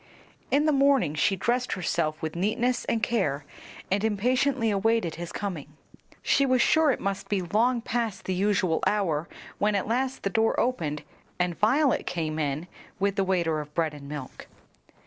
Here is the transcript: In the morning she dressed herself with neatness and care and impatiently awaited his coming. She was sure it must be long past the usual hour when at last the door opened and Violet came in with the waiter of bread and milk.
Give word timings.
In 0.49 0.65
the 0.65 0.71
morning 0.71 1.13
she 1.13 1.35
dressed 1.35 1.73
herself 1.73 2.19
with 2.23 2.35
neatness 2.35 2.85
and 2.85 3.03
care 3.03 3.45
and 3.91 4.03
impatiently 4.03 4.71
awaited 4.71 5.13
his 5.13 5.31
coming. 5.31 5.77
She 6.23 6.43
was 6.43 6.59
sure 6.59 6.89
it 6.89 6.99
must 6.99 7.29
be 7.29 7.43
long 7.43 7.81
past 7.81 8.25
the 8.25 8.33
usual 8.33 8.83
hour 8.87 9.29
when 9.59 9.75
at 9.75 9.85
last 9.87 10.23
the 10.23 10.31
door 10.31 10.59
opened 10.59 11.03
and 11.37 11.53
Violet 11.55 12.07
came 12.07 12.39
in 12.39 12.67
with 12.99 13.15
the 13.15 13.23
waiter 13.23 13.59
of 13.59 13.75
bread 13.75 13.93
and 13.93 14.09
milk. 14.09 14.47